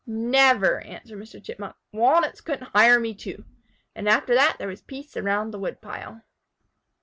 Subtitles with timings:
[0.07, 1.43] "Never!" answered Mr.
[1.43, 1.75] Chipmunk.
[1.91, 3.45] "Walnuts couldn't hire me to!"
[3.95, 6.23] And after that there was peace around the woodpile.